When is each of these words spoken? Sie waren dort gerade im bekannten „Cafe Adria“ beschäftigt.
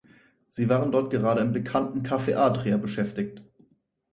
Sie 0.49 0.67
waren 0.67 0.91
dort 0.91 1.11
gerade 1.11 1.41
im 1.41 1.53
bekannten 1.53 2.01
„Cafe 2.01 2.35
Adria“ 2.39 2.77
beschäftigt. 2.77 3.43